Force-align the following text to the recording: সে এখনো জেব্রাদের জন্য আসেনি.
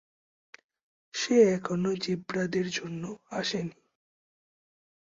সে 1.13 1.35
এখনো 1.55 1.91
জেব্রাদের 2.03 2.67
জন্য 2.69 3.03
আসেনি. 3.31 3.77